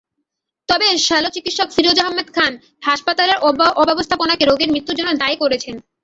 [0.69, 2.51] তবে শল্যচিকিৎসক ফিরোজ আহমেদ খান
[2.83, 3.37] হাসপাতালের
[3.81, 5.75] অব্যবস্থাপনাকে রোগীর মৃত্যুর জন্য দায়ী করেছেন।